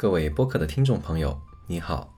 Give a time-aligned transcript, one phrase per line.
[0.00, 2.10] 各位播客的听众朋友，你好！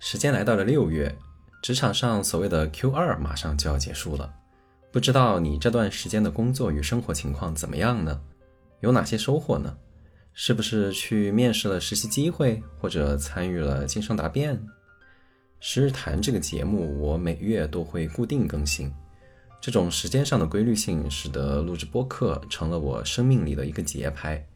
[0.00, 1.16] 时间来到了六月，
[1.62, 4.30] 职场上所谓的 Q 二马上就要结束了，
[4.90, 8.20] 不知道你这段时间的工作与生活情况怎么样呢？
[8.80, 9.74] 有哪些收获呢？
[10.34, 14.62] 是不是去面试了实习机会，或者参与了晋升答辩？
[15.58, 18.92] 十日谈这个节目，我每月都会固定更新，
[19.58, 24.46] 这种时间上的规律性，使得录制播客成了我生命里的一个节拍。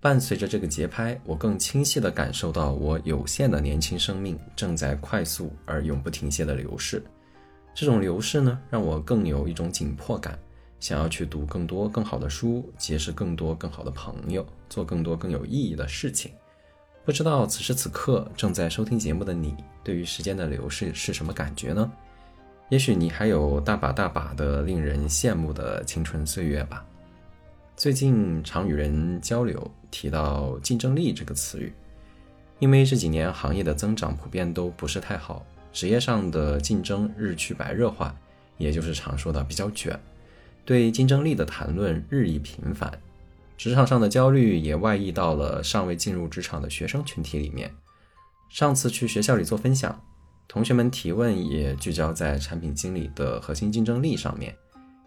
[0.00, 7.02] 伴随着这个节拍，我更清晰地感受到我有限的年轻生命正在快速而永不停歇地流逝。
[7.74, 10.38] 这种流逝呢，让我更有一种紧迫感，
[10.80, 16.30] 想要去读更多更好的书，结识更多更好的朋友，做更多更有意义的事情。
[17.04, 21.90] 不知道此时此刻正在收听节目的你，对于时间的流逝是什么感觉呢？
[22.68, 26.84] 也许你还有大把大把的令人羡慕的青春岁月吧。
[27.76, 31.70] 最近常与人交流，提到竞争力这个词语，
[32.58, 38.16] 因为这几年行业的增长普遍都不是太好，职业上的竞争日趋白热化，
[38.56, 40.00] 也就是常说的比较卷，
[40.64, 42.90] 对竞争力的谈论日益频繁，
[43.58, 47.70] 职场上的焦虑也外溢到了尚未进入职场的学生群体里面。
[48.48, 50.02] 上次去学校里做分享，
[50.48, 54.56] 同学们提问也聚焦在产品经理的核心竞争力上面。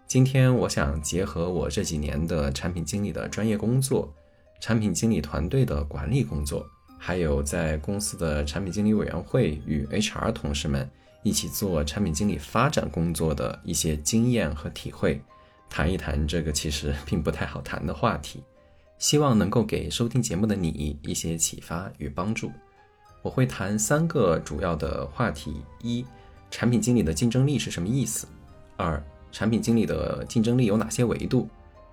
[0.09, 4.11] 今天我想结合我这几年的产品经理的专业工作，
[4.59, 10.89] 产品经理团队的管理工作，还有在公司的产品经理委员会与 HR 同事们
[11.21, 15.21] 一起做产品经理发展工作的一些经验和体会，
[15.69, 18.41] 谈一谈这个其实并不太好谈的话题，
[18.97, 22.51] 希望能够给收听节目的你一些启发与帮助。
[23.21, 26.03] 我会谈三个主要的话题：一、
[26.49, 28.25] 产品经理的竞争力是什么意思？
[28.75, 28.99] 二、
[29.31, 31.47] 产品经理的竞争力有哪些维度？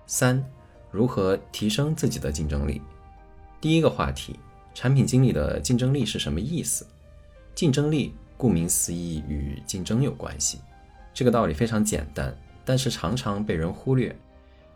[0.05, 0.43] 三、
[0.91, 2.81] 如何提升自己的竞争力？
[3.59, 4.39] 第一个话题，
[4.73, 6.85] 产品经理的竞争力是什么意思？
[7.55, 10.59] 竞争力顾名思义与竞争有关系，
[11.13, 14.15] 这个道理非常简单，但是常常被人忽略。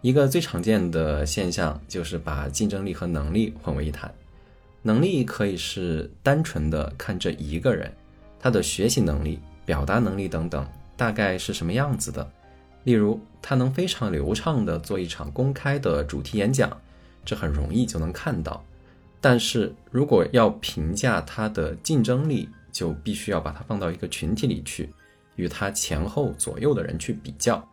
[0.01, 4.11] 一个最常见的现象就是把竞争力和能力混为一谈。
[4.81, 7.93] 能力可以是单纯的看这一个人，
[8.39, 10.67] 他的学习能力、表达能力等等，
[10.97, 12.27] 大概是什么样子的。
[12.83, 16.75] 例如，他能非常流畅地做一场公开的主题演讲，
[17.23, 18.63] 这很容易就能看到。
[19.19, 24.91] 但是如果要评价他的竞争力，就必须要把它放到一个群体里去，
[25.35, 27.63] 与他前后左右的人去比较，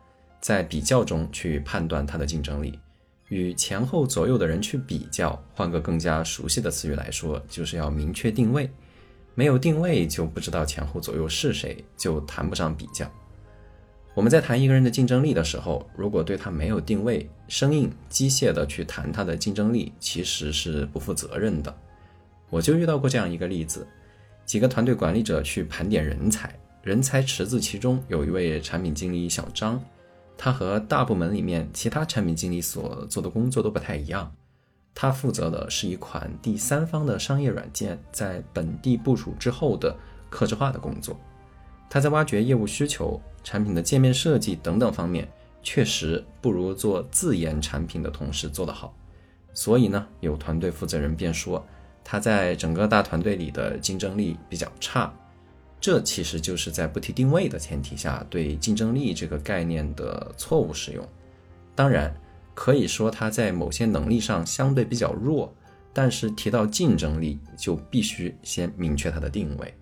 [0.40, 2.78] 在比较中去判断他的竞争力。
[3.28, 8.70] 与前后左右的人去比较，换个更加熟悉的词语来说，就是要明确定位。
[9.34, 13.10] 没有定位，就不知道前后左右是谁，就谈不上比较。
[14.18, 21.72] 我们在谈一个人的竞争力的时候，如果对他没有定位，生硬机械的去谈他的竞争力，其实是不负责任的。
[22.50, 23.86] 我就遇到过这样一个例子：
[24.44, 26.52] 几个团队管理者去盘点人才，
[26.82, 29.80] 人才池子其中有一位产品经理小张，
[30.36, 34.34] 他和大部门里面其他产品经理所做的工作都不太一样。
[34.96, 39.96] 他负责的是一款第三方的商业软件在本地部署之后的
[40.28, 41.16] 客制化的工作。
[41.90, 45.26] 他在挖掘业务需求、产品的界面设计等等方面，
[45.62, 48.94] 确实不如做自研产品的同事做得好。
[49.54, 51.66] 所以呢，有团队负责人便说，
[52.04, 55.12] 他在整个大团队里的竞争力比较差。
[55.80, 61.08] 这其实就是在不提定位的前提下，对竞争力这个概念的错误使用。
[61.74, 62.12] 当然，
[62.54, 65.54] 可以说他在某些能力上相对比较弱，
[65.92, 69.72] 但是提到竞争力，就必须先明确他的定位。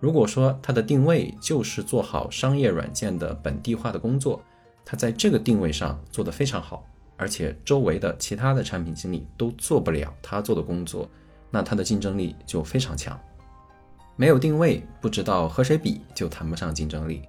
[0.00, 4.40] 如果说它的定位就是做好商业软件的本地化的工作，
[4.84, 6.86] 它在这个定位上做得非常好，
[7.16, 11.08] 而且周围的其他的产品经理都做不了他做的工作，
[11.50, 13.18] 那它的竞争力就非常强。
[14.16, 17.22] 没有定位，不知道和谁比，就谈不上竞争力；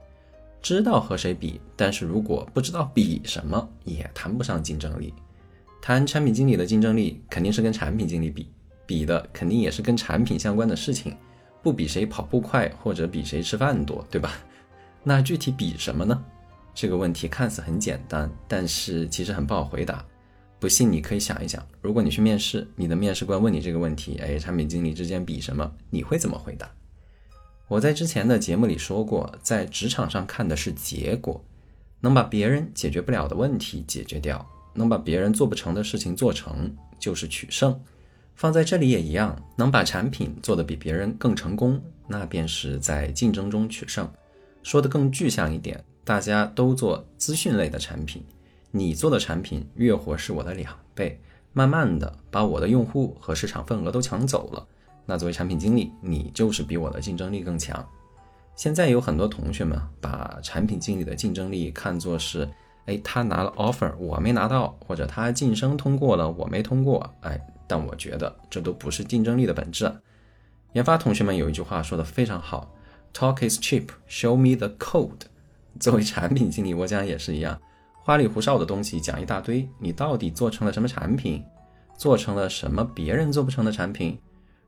[0.61, 5.13] 知道和谁比，但是如果不知道比什么，也谈不上竞争力。
[5.81, 8.47] 谈产品经理的竞争力，肯定是跟产品经理比，
[8.85, 11.15] 比的肯定也是跟产品相关的事情。
[11.61, 14.33] 不比谁跑步快，或者比谁吃饭多，对吧？
[15.03, 16.23] 那具体比什么呢？
[16.73, 20.05] 这个问题看似很简单，但是其实很不好回答。
[20.59, 25.71] 不信你可以想一想，如果你去面试，你的面试官问你这个问题，哎，产品经理之间比什么？
[25.89, 26.69] 你会怎么回答？
[27.67, 31.43] 我在之前的节目里说过，在职场上看的是结果，
[32.01, 37.79] 能把别人解决不了的问题解决掉，能把别人做不成的事情做成，就是取胜。
[38.39, 41.77] 放在这里也一样，能把产品做得比别人更成功，
[42.07, 44.09] 那便是在竞争中取胜。
[44.63, 48.23] 说的更具象一点，大家都做资讯类的产品，
[48.71, 51.19] 你做的产品月活是我的两倍，
[51.51, 54.65] 慢慢的把我的用户和市场份额都抢走了，
[55.05, 57.85] 那作为产品经理，你就是比我的竞争力更强。
[58.55, 62.47] 现在有很多同学们把产品经理的竞争力看作是，
[62.85, 67.37] 哎，他拿了 offer，我没拿到，或者他晋升通过了，我没通过，哎，
[67.69, 69.89] 但我觉得这都不是竞争力的本质。
[70.73, 72.75] 研发同学们有一句话说的非常好
[73.13, 75.21] ，Talk is cheap, show me the code。
[75.79, 77.61] 作为产品经理，我讲也是一样，
[78.03, 81.43] 花里胡哨的东西讲一大堆，你到底做成了什么产品？
[81.95, 84.19] 做成了什么别人做不成的产品？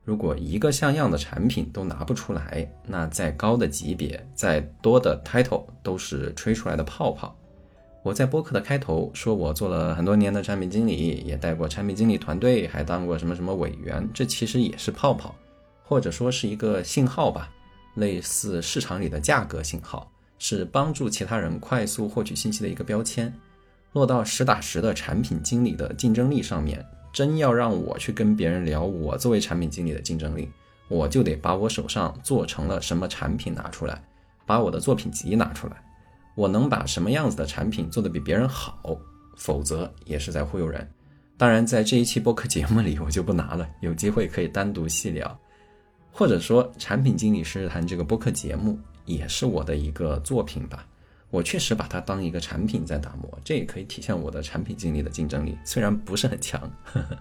[0.03, 7.35] 如果一个像样的产品都拿不出来，那再高的级别、再多的 title 都是吹出来的泡泡。
[8.03, 15.35] 我在播客的开头说，我做了很多年的产品经理，也带过产品经理团队，还当过什么什么委员，这其实也是泡泡，
[15.83, 17.49] 或者说是一个信号吧，
[17.95, 23.31] 类似市场里的价格信号，是帮助其他人快速获取信息的一个标签。
[23.93, 26.85] 落到实打实的产品经理的竞争力上面。
[27.13, 30.49] 真要让我去跟别人聊我作为产品经理的竞争力，
[30.87, 34.01] 我就得把我手上做成了什么产品拿出来，
[34.45, 35.73] 把我的作品集拿出来，
[36.35, 38.97] 我能把什么样子的产品做得比别人好，
[39.35, 40.89] 否则也是在忽悠人。
[41.37, 45.39] 当然，在这一期播客节目里我就不拿了，有机会可以单独细聊，
[46.11, 50.85] 或者说产品经理是谈这个播客节目也是我的一个作品吧。
[51.31, 56.61] 我确实把它当一个产品在打磨，这也可以体现我的产品经理的竞争力，虽然不是很强。
[56.83, 57.17] 呵 呵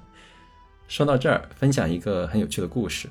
[0.88, 3.08] 说到这儿，分享一个很有趣的故事。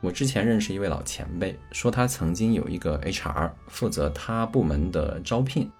[0.00, 5.70] 我之前认识一位老前辈，说他曾经有一个 HR 负责他部门的招聘，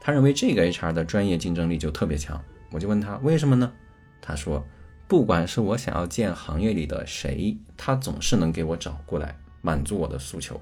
[0.00, 2.40] 他认为这个 HR 的专业竞争力就特别强。
[2.70, 3.72] 我就问他为什么呢？
[4.20, 4.64] 他说，
[5.08, 10.60] 不管是我想要见行业里的谁，他总是能给我找过来，满足我的诉求。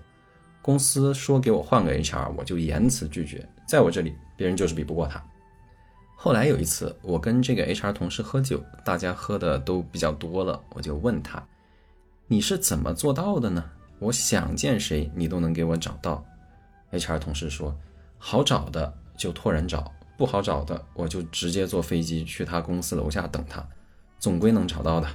[0.62, 3.46] 公司说给我换个 HR，我就严词拒绝。
[3.68, 5.22] 在我这里，别人就是比不过他。
[6.14, 11.40] 后来有一次，我跟这个 HR 同事喝酒，大家喝的都比较多了，我就问他
[12.28, 13.64] ：“你是怎么做到的呢？
[13.98, 16.24] 我想见谁，你都能给我找到。
[16.92, 17.76] ”HR 同事说
[18.18, 23.66] ：“好找的就托人找，不好找的我就直接坐飞机去他公司楼下等他，
[24.18, 25.08] 总归能找到的。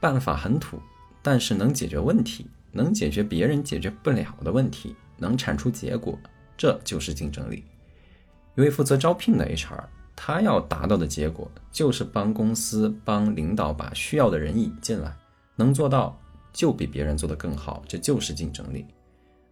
[0.00, 0.78] 办法很土，
[1.22, 2.46] 但是能解决问题。”
[2.76, 6.18] 能解决别人解决不了的问题，能产出结果，
[6.56, 7.62] 这就是竞争力。
[8.56, 9.84] 一位负责招聘的 HR，
[10.16, 15.16] 他要达到的结果就是帮公司、帮领导把需要的人引进来，
[15.56, 16.18] 能做到
[16.52, 18.86] 就比别人做得更好，这就是竞争力。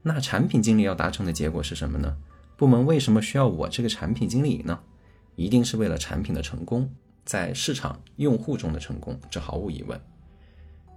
[0.03, 2.17] 那产品经理要达成的结果是什么呢？
[2.57, 4.79] 部门为什么需要我这个产品经理呢？
[5.37, 6.91] 一定是为了产品的成功，
[7.25, 10.01] 在市场用户中的成功，这毫无疑问。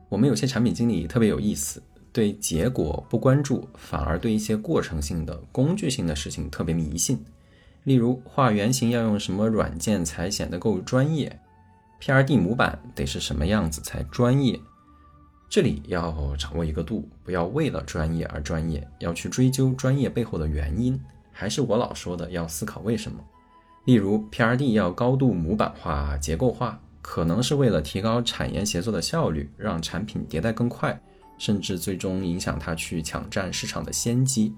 [0.10, 1.82] 我们有些产品经理特别有意思。
[2.12, 7.22] 对结果不关注，反而对一些过程性的、工具性的事情特别迷信。
[7.84, 11.38] 例如，画原型要用什么软件才显得够专业
[12.00, 14.58] ？PRD 模板得是什么样子才专业？
[15.50, 21.00] 这里要掌握一个度，不要为了专业而专业，要去追究专业背后的原因。
[21.32, 23.20] 还是我老说的，要思考为什么。
[23.86, 31.00] 例如，PRD 要高度模板化、结构化，可能是为了提高产研协作的效率，让产品迭代更快。
[31.38, 34.56] 甚至最终影响他去抢占市场的先机，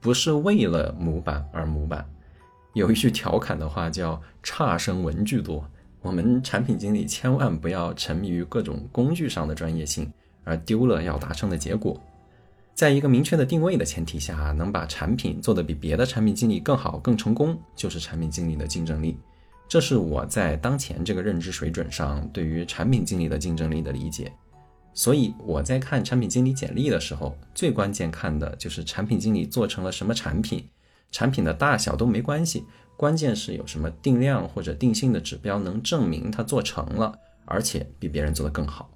[0.00, 2.04] 不是为了模板而模板。
[2.74, 5.64] 有一句调侃的话叫“差生文具多”。
[6.02, 10.12] 我们产品经理千万不要沉迷于各种工具上的专业性，
[10.46, 12.00] 而丢了要达成的结果。
[12.72, 19.18] 在一个明确的定位的前提下，能把产品做得比别的产品经理更好、更成功，就是产品经理的竞争力。
[19.66, 24.30] 这是我在当前这个认知水准上对于产品经理的竞争力的理解。
[24.94, 30.64] 所以我在看产品经理简历的时候，最关键看的就是产品经理做成了什么产品，
[31.10, 32.64] 产品的大小都没关系，
[32.96, 38.90] 关键是有什么定量或者定性的指标能证明他做成了，而且比别人做得更好。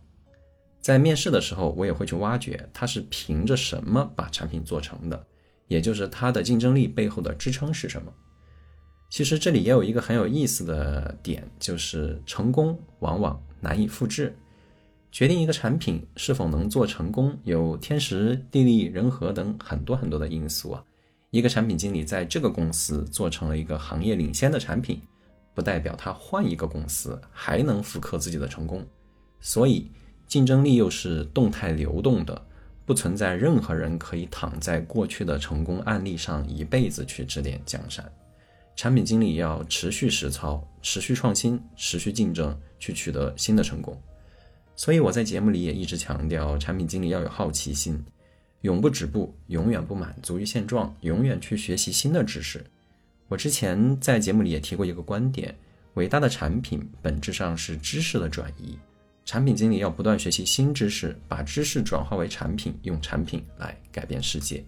[0.80, 5.26] 在面试的时候，我也会去挖掘他是凭着什么把产品做成的，
[5.68, 8.12] 也就是他的竞争力背后的支撑是什么。
[9.10, 14.34] 其实这里也有一个很有意思的点，就是成功往往难以复制。
[15.12, 20.84] 决定一个产品是否能做成功，有天时、地利、人和等很多很多的因素啊。
[21.30, 25.02] 一个产品经理在这个公司做成了一个行业领先的产品，
[25.54, 28.86] 不代表他换一个公司还能复刻自己的成功。
[29.40, 29.90] 所以，
[30.30, 32.40] 竞争力又是动态流动的，
[32.86, 38.08] 不存在任何人可以躺在过去的成功案例上一辈子去指点江山。
[38.76, 44.00] 产品经理要持续实操、持续创新、持续竞争，去取得新的成功。
[44.76, 48.00] 所以我在节目里也一直强调，产品经理要有好奇心，
[48.60, 52.64] 永不止步，永远不满足于现状，永远去学习新的知识。
[53.26, 55.52] 我之前在节目里也提过一个观点：
[55.94, 58.78] 伟大的产品本质上是知识的转移，
[59.24, 64.64] 产品经理要不断学习新知识，把知识转化为产品，用产品来改变世界。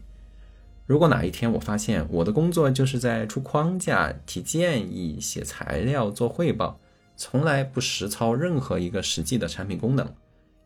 [0.86, 6.78] 如果哪一天我发现我的工作就是在出框架、提建议、写材料、做汇报，
[7.16, 10.14] 从来不实操任何一个实际的产品功能，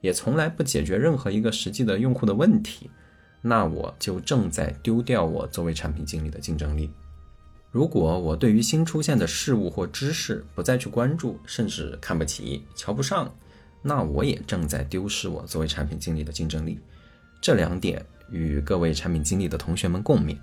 [0.01, 2.91] 也从来不解决任何一个实际的用户的问题，
[3.41, 6.91] 那我就正在丢掉我作为产品经理的竞争力。
[7.71, 13.33] 如果我对于新出现的事物或知识不再去关注，甚至看不起、瞧不上，
[13.87, 16.81] 那我也正在丢失我作为产品经理的竞争力。
[17.41, 20.37] 这两点与各位产品经理的同学们共勉。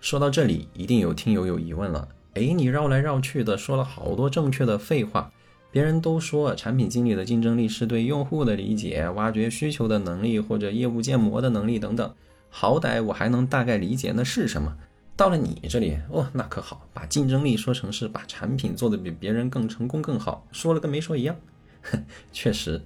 [0.00, 5.30] 说到这里，一定有听友有疑问了：哎，你绕来绕去的说了好多正确的废话，
[5.70, 12.14] 别人都说产品经理的竞争力是对用户的理解、挖掘需求的能力或者业务建模的能力等等，
[12.48, 14.74] 好歹我还能大概理解那是什么。
[15.14, 21.36] 到了你这里，哦，那可好，把竞争力说成是把产品做得比别人更成功更好，说了跟没说一样。
[22.32, 22.80] 确实，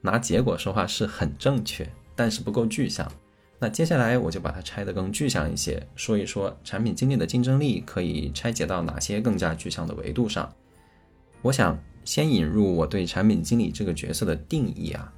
[0.00, 1.88] 拿结果说话是很正确。
[2.16, 3.10] 但是不够具象，
[3.58, 10.52] 那接下来我就把它拆得更具象一些，说一说产品经理的竞争力可以拆解到哪些更加具象的维度上。
[11.40, 15.10] 我想先引入我对产品经理这个角色的定义啊，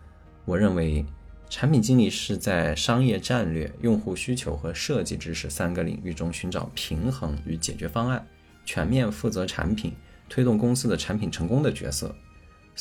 [0.45, 1.05] 我认为
[1.51, 8.25] 产品经理是在商业战略、用户需求和设计知识三个领域中寻找平衡与解决方案，
[8.65, 9.93] 全面负责产品，
[10.29, 12.15] 推动公司的产品成功的角色。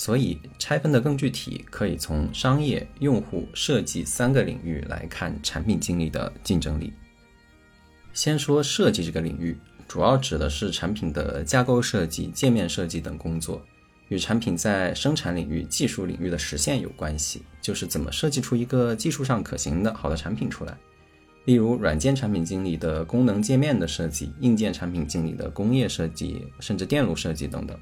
[0.04, 6.92] 所以拆分的更具体，可以从商业、用户、设计三个领域来看产品经理的竞争力。
[8.12, 9.56] 先说设计这个领域，
[9.88, 13.64] 主要指的是产品的架构设计、界面设计等工作，
[14.08, 20.76] 与产品在生产领域、技术领域的实现有关系，就是怎么设计出一个技术上可行的好的产品出来。
[21.46, 27.80] 例如，软件产品经理的功能界面的设计，硬件产品经理的工业设计，甚至电路设计等等。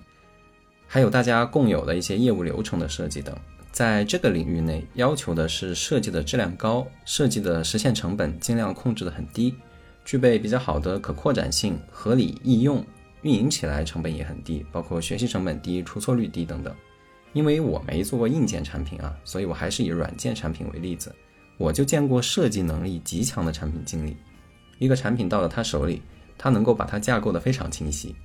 [0.91, 3.37] 还有大家共有的一些业务流程的设计等，
[3.71, 9.53] 在这个领域内，要求的是设计的质量高，设计的实现成本尽量控制的很低，
[10.03, 12.83] 具备比较好的可扩展性、合理易用，
[13.21, 16.75] 运营起来成本也很低，包括学习成本低、出错率低等等。
[17.33, 21.13] 因为我没做过硬件产品啊，所以我还是以软件产品为例子，
[21.59, 24.17] 我就见过设计能力极强的产品经理，
[24.79, 26.01] 一个产品到了他手里，
[26.35, 28.15] 他能够把它架构的非常清晰。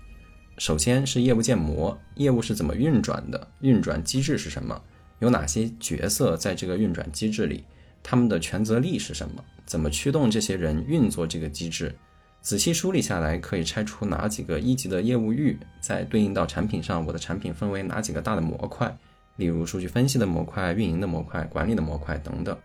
[0.59, 3.49] 首先是业务建模，业务是怎么运转的？
[3.61, 4.81] 运转机制是什么？
[5.19, 7.65] 有哪些角色在这个运转机制里？
[8.03, 9.43] 他们的权责力是什么？
[9.65, 11.95] 怎么驱动这些人运作这个机制？
[12.41, 15.59] 仔细梳理下来，可以拆出哪几个一级的业务域？
[15.81, 18.95] 再对应到产品上，我的产品分为哪几个大的模块？
[19.37, 22.57] 例如数据分析的模块、运营的模块、管理的模块等等。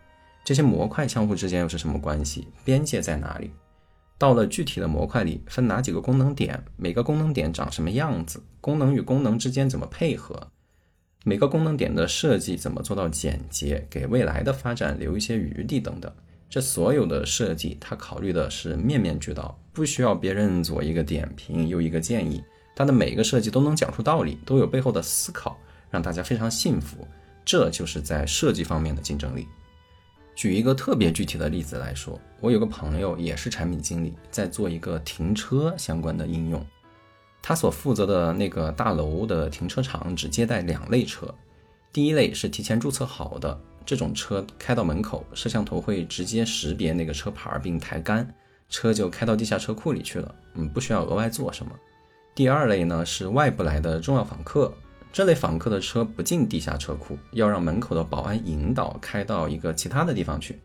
[0.44, 2.46] 这些模块相互之间又是什么关系？
[2.64, 3.50] 边界在哪里？
[4.20, 6.62] 到了具体的模块里，分哪几个功能点？
[6.76, 8.38] 每个功能点长什么样子？
[8.60, 10.48] 功能与功能之间怎么配合？
[11.24, 16.12] 每个功能点的设计怎么做到简洁，给未来的发展留一些余地等等。
[16.50, 22.44] 这所有的设计，它考虑的是面面俱到，不需要别人左一个点评，右一个建议，
[22.76, 25.58] 它的每一个设计都能讲出道理，都有背后的思考，
[25.90, 27.08] 让大家非常信服。
[27.42, 29.48] 这就是在设计方面的竞争力。
[30.40, 36.66] 举一个特别具体的例子来说，我有个朋友也是产品经理，在做一个停车相关的应用。
[37.42, 41.26] 他所负责的那个大楼的停车场只接待两类车，
[41.92, 48.26] 第一类是提前注册好的，这种车开到门口，摄像头会直接识别那个车牌并抬杆，
[48.70, 51.70] 车就开到地下车库里去了，嗯，不需要额外做什么。
[52.34, 54.72] 第二类呢是外部来的重要访客。
[55.12, 60.60] 这类访客的车不进地下车库，要让门口的保安引导开到一个其他的地方去。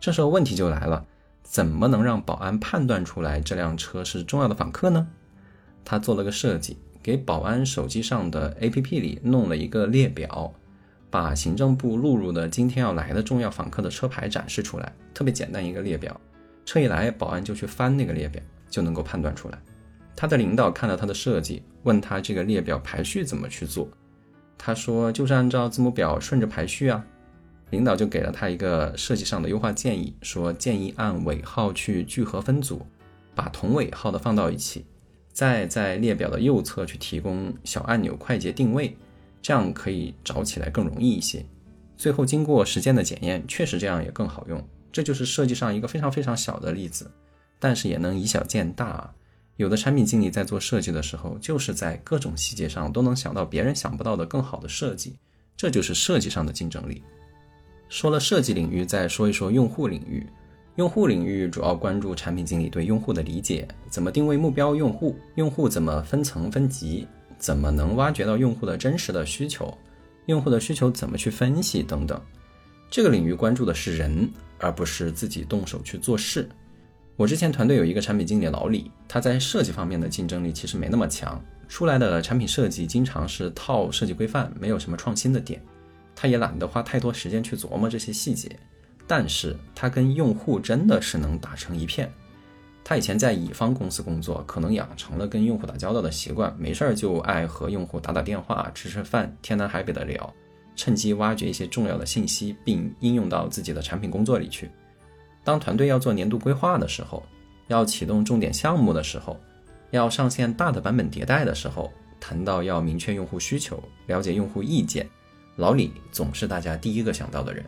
[0.00, 1.06] 这时候问题就来了，
[1.42, 5.06] 怎么能让保安判断出来这辆车是重要的访客呢？
[5.84, 10.52] 他做了个设计，给保安手机上的 APP 里弄了一个列表，
[11.08, 16.20] 把行政部录入的今天要来的重要访客的车牌展示出来，特别简单一个列表。
[16.64, 19.58] 车一来，保安就去翻那个列表，就能够判断出来。
[20.16, 23.88] 他的领导看了他的设计，问他这个列表排序怎么去做。
[24.56, 27.04] 他说就是按照字母表顺着排序啊。
[27.70, 32.86] 领导就给了他一个设计上的优化建议，说建议按尾号去聚合分组，
[33.34, 34.84] 把同尾号的放到一起，
[35.32, 38.96] 再在列表的右侧去提供小按钮快捷定位，
[39.42, 41.44] 这样可以找起来更容易一些。
[41.96, 44.62] 最后经过时间的检验，确实这样也更好用。
[44.92, 47.10] 这就是设计上一个非常非常小的例子，
[47.58, 49.12] 但是也能以小见大。
[49.56, 55.16] 有的产品经理在做设计的时候，就是在各种细节上都能想到别人想不到的更好的设计，
[55.56, 57.02] 这就是设计上的竞争力。
[57.88, 60.26] 说了设计领域，再说一说用户领域。
[60.76, 67.06] 用户领域主要关注产品经理对用户的理解，怎么定位目标用户，用户怎么分层分级，
[67.38, 69.72] 怎么能挖掘到用户的真实的需求，
[70.26, 72.20] 用户的需求怎么去分析等等。
[72.90, 76.48] 这个领域关注的是人，而不是自己动手去做事。
[77.16, 85.62] 我之前团队有一个产品经理老李，他在设计方面的竞争力其实没那么强，出来的产品设计经常是套设计规范，没有什么创新的点。
[86.16, 88.50] 他也懒得花太多时间去琢磨这些细节，
[89.06, 92.12] 但是他跟用户真的是能打成一片。
[92.82, 100.34] 他以前在乙方公司工作，可能养成了跟用户打交道的习惯，没事儿就爱和用户打打电话、吃吃饭，天南海北的聊，
[100.74, 104.68] 趁机挖掘一些重要的信息，并应用到自己的产品工作里去。
[105.44, 107.22] 当团队要做年度规划的时候，
[107.68, 109.38] 要启动重点项目的时候，
[109.90, 115.08] 要上线大的版本迭代的时候，谈到要明确用户需求、了解用户意见，
[115.56, 117.64] 老李总是大家第一个想到的人。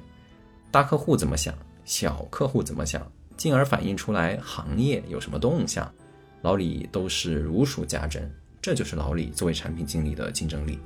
[0.70, 1.54] 大客户怎么想，
[1.84, 3.06] 小客户怎么想，
[3.36, 5.88] 进而反映出来行业有什么动向，
[6.40, 8.28] 老李都是如数家珍。
[8.60, 10.78] 这就是老李作为产品经理的竞争力。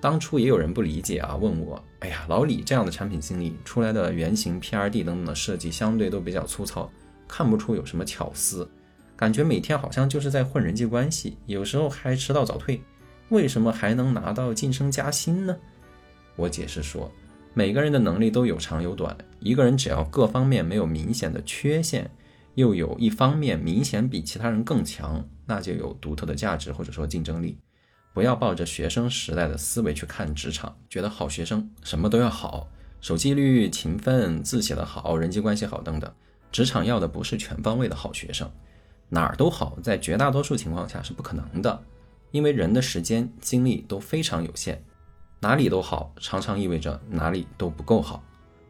[0.00, 6.90] 当初也有人不理解啊，问我，哎呀，老李这样的产品经理出来的原型、PRD 等等的设计相对都比较粗糙，
[7.28, 8.66] 看不出有什么巧思，
[9.14, 12.80] 感觉每天好像就是在混人际关系，有时候还迟到早退，
[13.28, 15.54] 为什么还能拿到晋升加薪呢？
[16.36, 17.12] 我解释说，
[17.52, 22.10] 每个人的能力都有长有短，一个人只要各方面没有明显的缺陷，
[22.54, 27.58] 又有一方面明显比其他人更强，那就有独特的价值或者说竞争力。
[28.12, 32.68] 不要抱着学生时代的思维去看职场，觉得好学生什么都要好，
[33.00, 36.12] 守纪律、勤奋、字写得好、人际关系好等等。
[36.50, 38.50] 职场要的不是全方位的好学生，
[39.08, 41.82] 哪儿都好，在绝大多数情况下是不可能的，
[42.32, 44.84] 因为人的时间精力都非常有限，
[45.38, 48.24] 哪里都好，常常意味着哪里都不够好。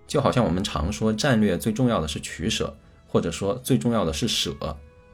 [0.07, 4.55] 就好像我们常说，战略最重要的是取舍，或者说最重要的是舍。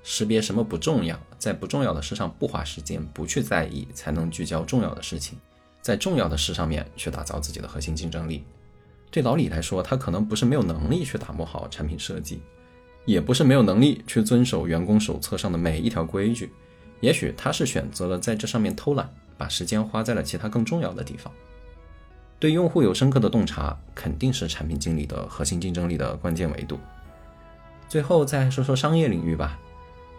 [0.09, 5.37] 识别什么不重要，在不重要的事上不花时间，不去在意，才能聚焦重要的事情，
[5.83, 8.45] 在重要的事上面去打造自己的核心竞争力。
[9.11, 12.41] 对老李来说，他可能不是没有能力去打磨好产品设计，
[13.05, 16.53] 也不是没有能力去遵守员工手册上的每一条规矩，
[17.01, 21.33] 也许他是选择了在这上面偷懒，把时间花在了其他更重要的地方。
[22.39, 26.79] 对用户有深刻的洞察，肯定是产品经理的核心竞争力的关键维度。
[27.89, 29.59] 最后再说说商业领域吧。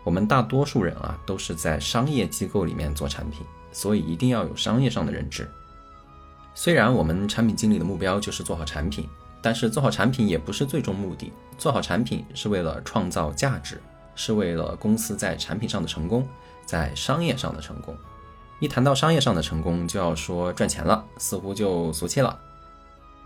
[0.07, 5.45] 我们大多数人啊，都是在商业机构里面做产品，所以一定要有商业上的认知。
[6.55, 9.05] 虽然我们产品经理的目标就是做好产品，
[9.41, 11.33] 但是做好产品也不是最终目的。
[11.57, 13.81] 做好产品是为了创造价值，
[14.15, 16.25] 是为了公司在产品上的成功，
[16.65, 17.93] 在商业上的成功。
[18.61, 22.39] 一谈到商业上的成功，就要说赚钱了，似乎就俗气了，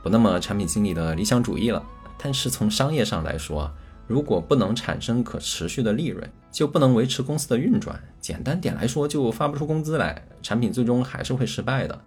[0.02, 1.84] 不那么产品经理的理想主义了。
[2.17, 3.72] 但是从商业上来说啊，
[4.12, 7.97] 如果不能产生可持续的利润，就不能维持公司的运转。
[8.19, 11.97] 简单点来说，就发不出工资来，产品最终还是会失败的。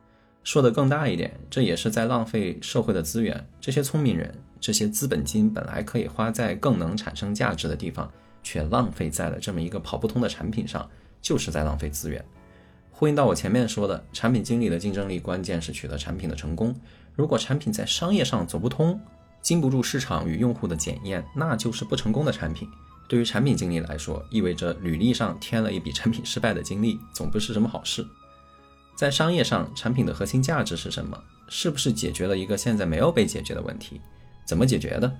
[0.42, 3.42] 说的更大一点，这也是在浪费社会的资源。
[3.58, 8.12] 这些聪明人，这些资本金本来可以花在更能产生价值的地方，
[8.42, 10.86] 却浪费在了这么一个跑不通的产品上，
[11.22, 12.22] 就是在浪费资源。
[12.90, 16.76] 呼应到我前面说的，产品经理的竞争力关键是取得产品的成功。
[17.14, 19.00] 如果产品在商业上走不通，
[19.44, 22.66] 经不住市场与用户的检验，那就是不成功的产品。
[23.06, 28.04] 对于产品经理来说，意味着履历上添了一笔产品失败的经历，总不是什么好事。
[28.96, 31.22] 在商业上，产品的核心价值是什么？
[31.48, 34.00] 是不是解决了一个现在没有被解决的问题？
[34.46, 35.14] 怎么解决的？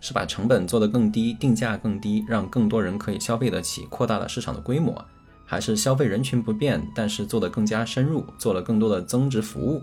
[0.00, 5.04] 是把成本做得更低，定价更低，让更多人可以消费得起，扩大了市场的规模？
[5.46, 9.82] 还是消费人群不变，但是做得更加深入，做了更多的增值服务？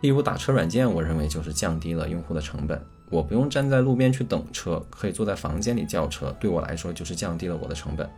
[0.00, 2.84] 例如打车软件，我认为就是降低了用户的成本。
[3.10, 8.08] 我不用站在路边去等车，可以坐在房间里叫车，对我来说就是降低了我的成本。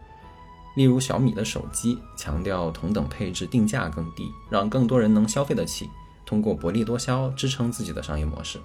[0.74, 5.88] 例如小米的手机，强调同等配置，定价更低，让更多人能消费得起，
[6.24, 8.58] 通过薄利多销支撑自己的商业模式。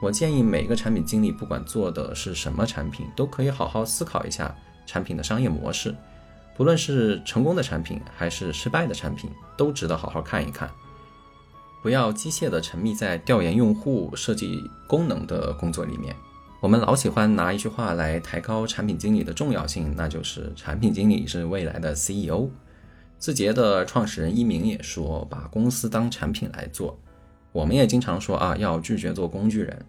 [0.00, 4.54] 我建议每个产品经理，不管做的是什么产品，都可以好好思考一下
[4.86, 5.94] 产品的商业模式，
[6.56, 10.70] 不论是成功的产品还是失败的产品，都值得好好看一看。
[11.82, 16.14] 不要机械的沉迷在调研用户、设计功能的工作里面。
[16.60, 22.50] 我们老喜欢拿一句话来抬高产品经理的重要性，那就是产品经理是未来的 CEO。
[23.18, 26.98] 字节的创始人一鸣也说，把公司当产品来做。
[27.52, 29.84] 我们也经常说啊，要拒绝做工具人，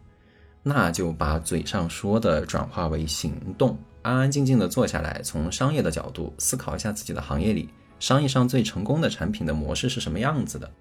[0.64, 10.72] 那就把嘴上说的转化为行动，安安静静地坐下来，从商业的角度思考一下自己的行业里，商业上最成功的产品的模式是什么样子的。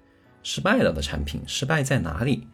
[0.42, 2.46] 失败了的产品失败在哪里？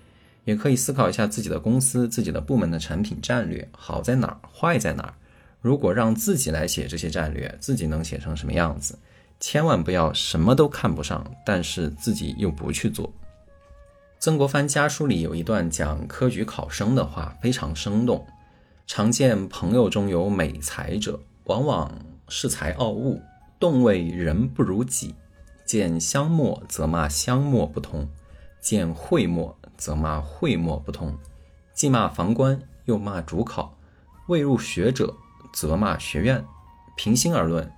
[0.44, 5.14] 也可以思考一下自己的公司、自己的部门的产品战略好在哪儿，坏在哪儿。
[5.60, 8.96] 如果让自己来写这些战略，自己能写成什么样子？
[9.40, 13.12] 千万不要什么都看不上，但是自己又不去做。
[14.20, 18.24] 曾国藩家书里有一段讲科举考生的话，非常生动。
[18.86, 21.92] 常见朋友中有美才者，往往
[22.28, 23.20] 恃才傲物，
[23.58, 25.12] 动谓人不如己。
[25.66, 28.08] 见香墨则骂香墨不通，
[28.60, 31.18] 见讳墨则骂讳墨不通。
[31.74, 33.76] 既骂房官，又骂主考。
[34.28, 35.12] 未入学者，
[35.52, 36.44] 则骂学院。
[36.96, 37.70] 平心而论，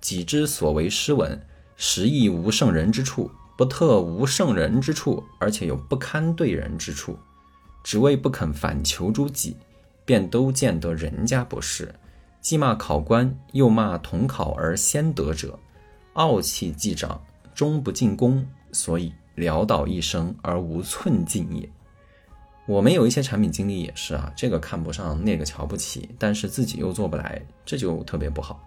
[0.00, 1.40] 己之所为诗文，
[1.76, 3.30] 实亦无圣人之处。
[3.56, 7.16] 不特无圣人之处，而且有不堪对人之处，
[7.82, 9.56] 只为不肯反求诸己，
[10.04, 11.94] 便都见得人家不是。
[12.42, 15.58] 既骂考官，又骂同考而先得者，
[16.12, 17.18] 傲气既长，
[17.56, 21.68] 终不进宫，所以潦倒一生而无寸进也。
[22.66, 28.62] 我们有一些产品经理也是啊，这个看不上，那个瞧不起，但是自己又做不来，这就特别不好。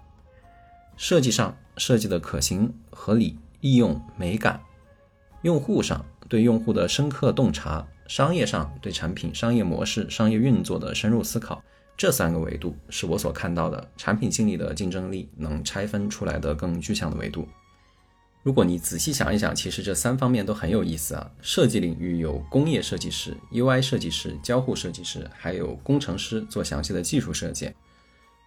[0.97, 4.59] 设计上设计的可行、合理、易用、美感。
[5.43, 11.61] 用户上对用户的深刻洞察，商业上对产品商业模式、商业运作的深入思考，
[11.95, 17.47] 这三个维度是我所看到的产品经理的竞争力能拆分出来的更具象的维度。
[18.49, 21.31] 如果你仔细想一想，其实这三方面都很有意思啊。
[21.39, 27.69] 设计领域有工业设计师、UI 设计师、交互设计师，还有工程师做详细的技术设计。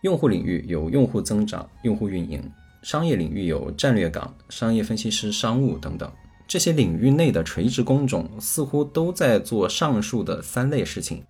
[0.00, 2.42] 用户领域有用户增长、用户运营。
[2.82, 6.10] 商业领域有战略岗、商业分析师、商务等等。
[6.48, 11.22] 这些领域内的垂直工种似乎都在做上述的三类事情，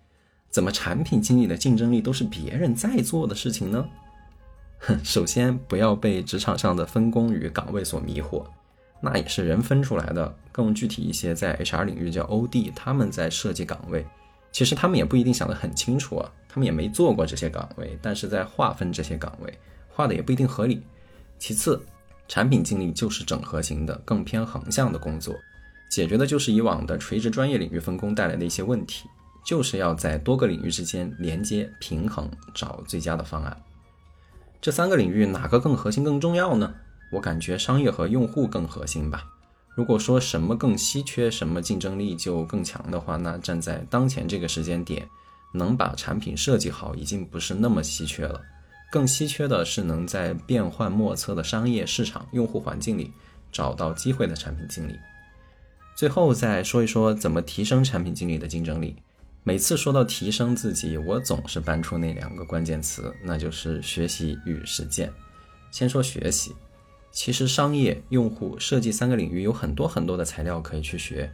[0.49, 3.85] 怎么产品经理的竞争力都是别人在做的事情呢？
[4.79, 8.43] 哼， 首先不要被职场上的分工与岗位所迷惑，
[9.03, 10.33] 那也是人分出来的。
[10.51, 14.05] 更具体一些，在 HR 领域叫 OD，他们在设计岗位，
[14.51, 19.53] 其实他们也不一定想得很清楚啊，他们也没做过这些岗位，但是在划分这些岗位，
[19.89, 20.81] 划的也不一定合理。
[21.37, 21.79] 其次。
[22.25, 25.35] 产品经理就是整合型的，更偏横向的工作，
[25.89, 29.09] 解决的就是以往的垂直专业领域分工带来的一些问题，
[29.45, 33.55] 就是要在多个领域之间连接平衡，找最佳的方案。
[34.61, 36.73] 这三个领域哪个更核心、更重要呢？
[37.11, 39.25] 我感觉商业和用户更核心吧。
[39.75, 45.07] 如果说什么更稀缺，什么竞争力就更强的话，那站在当前这个时间点，
[45.53, 48.41] 能把产品设计好已经不是那么稀缺了。
[48.91, 53.11] 更稀缺的是能在变幻莫测的商业市场、用户环境里
[53.51, 54.95] 找到机会的产品经理。
[55.95, 58.95] 最后再说一说怎么提升产品经理的竞争力。
[59.43, 65.11] 每次说到提升自己，我总是搬出那两个关键词，那就是学习与实践。
[65.71, 66.55] 先说学习，
[67.13, 71.31] 其实商业、用户、设计三个领域有很多很多的材料可以去学。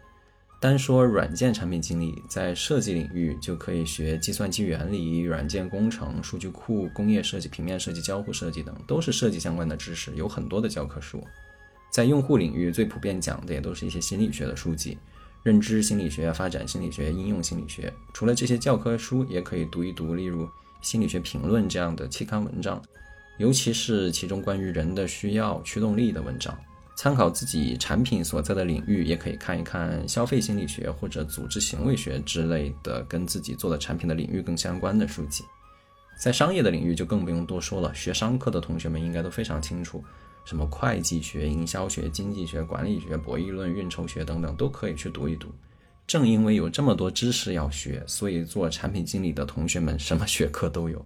[0.59, 11.23] 单说软件产品经理，在设计领域就可以学计算机原理、软件工程、数据库、工业设计、平面设计、交互设计等，都是设计相关的知识，有很多的教科书。
[11.89, 14.97] 在用户领域，最普遍讲的也都是一些心理学的书籍，
[15.43, 17.91] 认知心理学、发展心理学、应用心理学。
[18.13, 20.45] 除了这些教科书，也可以读一读，例如
[20.81, 22.81] 《心理学评论》这样的期刊文章，
[23.39, 26.55] 尤其是其中关于人的需要、驱动力的文章。
[26.97, 35.45] 参考自己产品所在的领域，也可以看一看消费心理学或者组织行为学之类的跟自己做的产品的领域更相关的书籍。
[36.21, 40.03] 在商业的领域就更不用多说了，学商科的同学们应该都非常清楚，
[40.43, 45.47] 什么会计学、营销学、经济学、管理学、博弈论、运筹学等等都可以去读一读。
[46.05, 51.05] 正因为有这么多知识要学，所以做产品经理的同学们什么学科都有，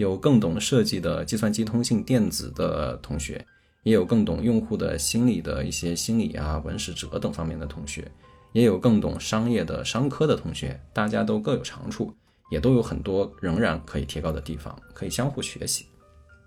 [0.00, 3.44] 有更懂设计的计算机通信电子的同学。
[3.82, 8.10] 也有更懂用户的心理的一些心理啊、文史哲等方面的同学，
[8.52, 12.14] 也有更懂商业的商科的同学，大家都各有长处，
[12.50, 15.86] 也都有很多仍然可以提高的地方，可以相互学习。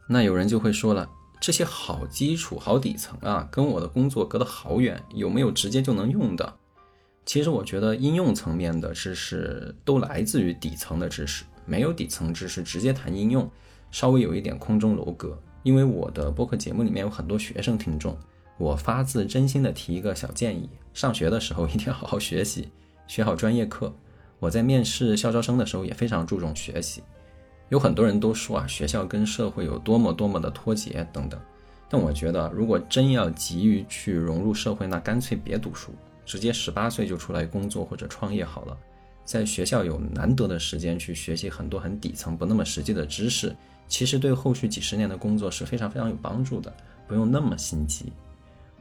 [0.08, 1.10] 那有人就会说了，
[1.42, 6.54] 这些好基础、好底层啊，跟我的工作隔得好远，有没有直接就能用的？
[7.26, 13.49] 其实我觉得应用层面的知识都来自于底层的知识，没有底层知识直接谈应用，
[13.91, 15.38] 稍微有一点空中楼阁。
[15.63, 18.17] 因为我的播客节目里面有很多学生听众，
[18.58, 22.67] 我发自真心的提一个小建议：上学的时候一定要好好学习，
[23.08, 23.93] 学好专业课。
[24.39, 27.02] 我在面试校招生的时候也非常注重学习。
[27.69, 31.39] 有很多人都说啊，学校跟社会有多么多么的脱节等等，
[31.89, 35.91] 但我觉得如果真要急于去融入社会，那干脆别读书，
[36.26, 38.78] 直接十八岁就出来工作或者创业好了。
[39.25, 43.55] 在学校有难得的时间去学习很多很底层、不那么实际的知识。
[43.88, 46.73] 其实对后续几十年的工作是非常非常有帮助的，
[47.07, 48.12] 不用那么心急。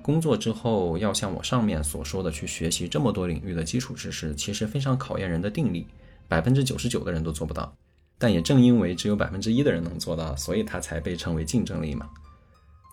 [0.00, 5.86] 工作之后要像我上面所说的去学习这么多领域的基础知识，其实非常考验人的定力，
[6.26, 7.72] 百分之九十九的人都做不到。
[8.18, 12.08] 但也正因为只有百分之一的人能做到，所以它才被称为竞争力嘛。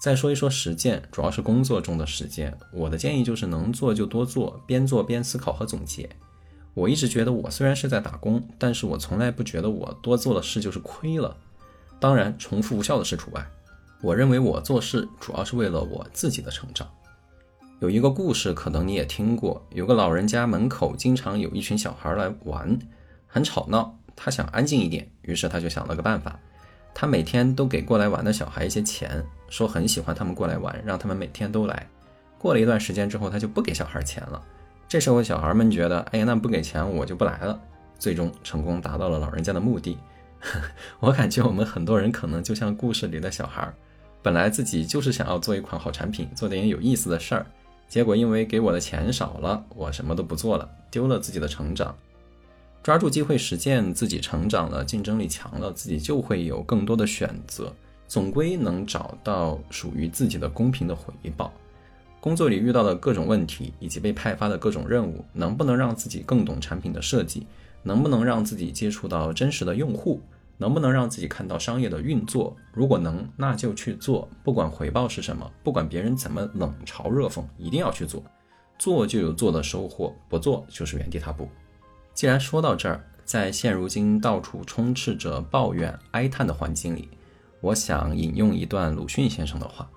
[0.01, 2.57] 再说一说实践，主要是工作中的实践。
[2.73, 6.09] 我的建议就是能做就多做，边做边思考和总结。
[6.79, 11.35] 我一直觉得我虽然是在打工，但是我从来不觉得我多做了事就是亏了。
[11.99, 13.45] 当然，重复无效的事除外。
[14.01, 16.89] 我认为我做事主要是为了我自己的成长。
[17.81, 22.79] 有一个故事，可能你也听过，有个老人家门口经常有一群小孩来玩，
[23.27, 26.39] 很吵闹，他想安静一点，于是他就想了个办法，
[26.93, 31.85] 他每天都给过来玩的小孩一些钱，说很喜欢他们过来玩，让他们每天都来。
[32.37, 34.41] 过了一段时间之后，他就不给小孩钱了。
[34.89, 37.57] 这时候小孩们觉得，哎呀，那不给钱我就不来了。
[37.99, 39.95] 最终成功达到了老人家的目的。
[40.99, 43.71] 我感觉我们很多人可能就像故事里的小孩，
[44.23, 47.45] 本来自己就是想要做一款好产品，做点有意思的事儿，
[47.87, 51.95] 结果因为给我的钱少了，我什么都不做了，丢了自己的成长。
[52.81, 57.71] 抓住机会实践，自己成长了，竞争力强了，自己就会有更多的选择，
[58.07, 61.53] 总归能找到属于自己的公平的回报。
[62.19, 67.47] 工作里遇到的各种问题，以及被派发的各种任务，能不能让自己更懂产品的设计？
[67.81, 70.21] 能不能让自己接触到真实的用户？
[70.57, 72.53] 能不能让自己看到商业的运作？
[72.73, 78.21] 如果能，那就去做，不管回报是什么，不管别人怎么冷嘲热讽，一定要去做。
[78.77, 81.47] 做就有做的收获，不做就是原地踏步。
[82.13, 87.07] 既然说到这儿，在现如今到处充斥着抱怨哀叹的环境里，
[87.61, 89.89] 我想引用一段鲁迅先生的话。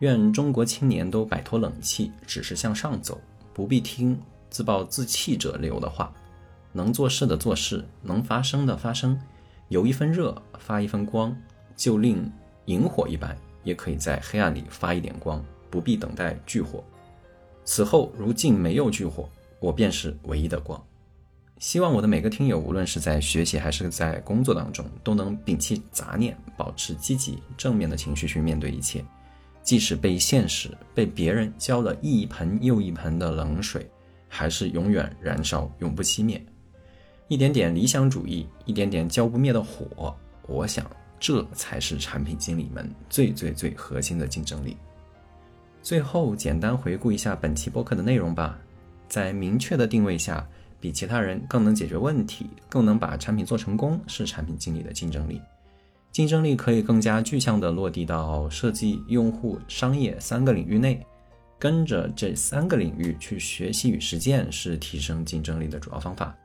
[0.00, 3.20] 愿中国青年都摆脱冷气，只是向上走，
[3.54, 6.12] 不必听自暴自弃者流的话。
[6.72, 9.20] 能做事的做事，能发声的发声，
[9.68, 11.36] 有一分热发一分光，
[11.76, 12.30] 就令
[12.66, 16.82] 萤火一般，也可以在黑暗里发一点光，不必等待炬火。
[17.64, 20.82] 此后如竟没有炬火，我便是唯一的光。
[21.58, 29.04] 希望我的每个听友，无论是在学习还是在工作当中，都能摒弃杂念，保持积极正面的情绪去面对一切。
[29.62, 33.88] 即使被现实、被别人浇了一盆又一盆的冷水，
[34.28, 36.42] 还是永远燃烧，永不熄灭。
[37.28, 40.16] 一点点理想主义，一点点浇不灭的火，
[40.48, 40.84] 我想
[41.18, 44.76] 这才是产品经理们最最最核心的竞争力。
[45.82, 48.58] 最后，简单回顾一下本期播客的内容吧。
[49.08, 50.46] 在明确的定位下，
[50.80, 55.40] 比其他人更能解决问题，更能把产品做成功，是产品经理的竞争力。
[56.12, 61.06] 竞争力可以更加具象地落地到设计、用户、商业三个领域内，
[61.58, 66.36] 跟着这三个领域去学习与实践是提升竞争力的主要方法。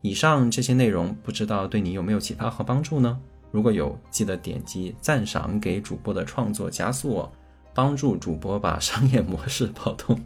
[0.00, 3.20] 以上这些内容，不知道对你有没有启发和帮助呢？
[3.50, 7.32] 如果有，记得点击赞赏，给主播的创作加速哦，
[7.74, 10.18] 帮助主播把商业模式跑通。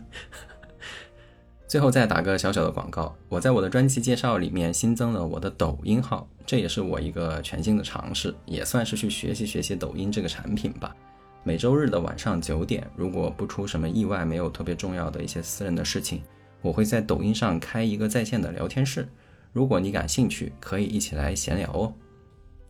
[1.75, 10.95] 最后再打个小小的广告，我在我的专辑介绍里面新增了我的抖音号，这也是我一个全新的尝试，也算是去学习学习抖音这个产品吧。
[11.43, 16.23] 每周日的晚上九点，如果不出什么意外，没有特别重要的一些私人的事情，
[16.63, 19.09] 我会在抖音上开一个在线的聊天室。
[19.53, 21.93] 如果你感兴趣，可以一起来闲聊哦。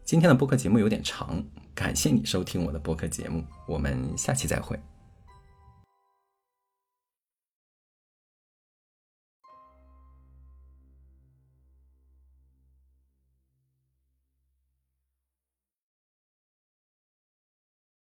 [0.03, 4.81] 今天的播客节目有点长，感谢你收听我的播客节目，我们下期再会。